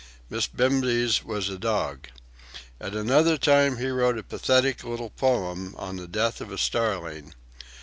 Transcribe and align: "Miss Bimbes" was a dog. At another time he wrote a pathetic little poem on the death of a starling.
"Miss 0.31 0.47
Bimbes" 0.47 1.23
was 1.23 1.47
a 1.47 1.59
dog. 1.59 2.07
At 2.79 2.95
another 2.95 3.37
time 3.37 3.77
he 3.77 3.85
wrote 3.89 4.17
a 4.17 4.23
pathetic 4.23 4.83
little 4.83 5.11
poem 5.11 5.75
on 5.77 5.97
the 5.97 6.07
death 6.07 6.41
of 6.41 6.51
a 6.51 6.57
starling. 6.57 7.35